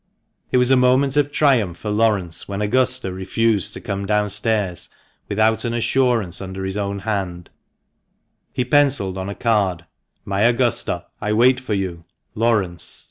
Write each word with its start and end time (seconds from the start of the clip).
It 0.51 0.57
was 0.57 0.71
a 0.71 0.75
moment 0.75 1.15
ot 1.15 1.31
triumph 1.31 1.77
for 1.77 1.91
Laurence 1.91 2.47
when 2.47 2.59
Augusta 2.59 3.13
refused 3.13 3.75
to 3.75 3.79
come 3.79 4.07
down 4.07 4.29
stairs 4.29 4.89
without 5.29 5.63
an 5.63 5.75
assurance 5.75 6.41
under 6.41 6.65
his 6.65 6.75
own 6.75 6.99
380 7.01 7.03
THE 7.03 7.17
MANCHESTER 7.17 7.51
MAN. 7.53 8.53
hand. 8.53 8.53
He 8.53 8.65
pencilled 8.65 9.17
on 9.19 9.29
a 9.29 9.35
card," 9.35 9.85
My 10.25 10.41
Augusta, 10.41 11.05
I 11.21 11.33
wait 11.33 11.59
for 11.59 11.75
you,— 11.75 12.05
Laurence." 12.33 12.99